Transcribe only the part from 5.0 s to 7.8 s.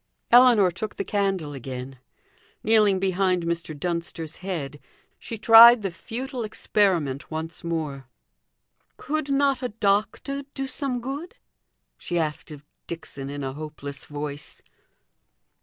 she tried the futile experiment once